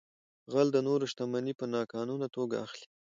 [0.53, 2.85] غل د نورو شتمنۍ په ناقانونه توګه اخلي